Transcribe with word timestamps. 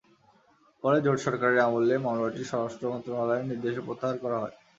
পরে 0.83 0.97
জোট 1.05 1.17
সরকারের 1.25 1.65
আমলে 1.67 1.95
মামলাটি 2.05 2.41
স্বরাষ্ট্র 2.45 2.85
মন্ত্রণালয়ের 2.91 3.49
নির্দেশে 3.49 3.81
প্রত্যাহার 3.87 4.17
করা 4.23 4.37
হয়। 4.41 4.55